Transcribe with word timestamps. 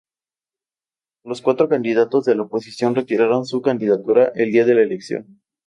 Los 1.23 1.43
cuatro 1.43 1.69
candidatos 1.69 2.25
de 2.25 2.33
la 2.33 2.41
oposición 2.41 2.95
retiraron 2.95 3.45
su 3.45 3.61
candidatura 3.61 4.31
el 4.33 4.51
día 4.51 4.65
de 4.65 4.73
la 4.73 4.81
elección. 4.81 5.43